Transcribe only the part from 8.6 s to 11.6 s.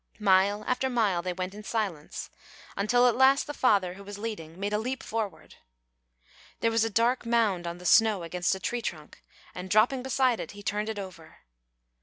trunk, and dropping beside it he turned it over.